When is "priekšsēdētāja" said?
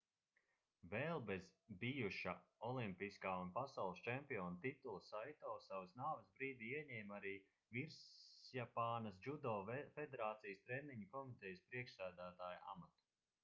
11.75-12.67